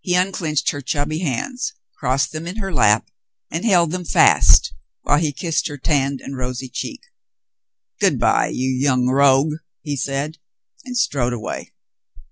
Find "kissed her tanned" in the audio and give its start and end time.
5.32-6.20